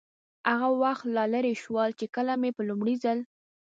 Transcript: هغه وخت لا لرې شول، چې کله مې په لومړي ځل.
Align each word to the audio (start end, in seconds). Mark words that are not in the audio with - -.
هغه 0.49 0.69
وخت 0.83 1.05
لا 1.15 1.25
لرې 1.33 1.53
شول، 1.63 1.89
چې 1.99 2.05
کله 2.15 2.33
مې 2.41 2.49
په 2.57 2.61
لومړي 2.69 2.95
ځل. 3.03 3.19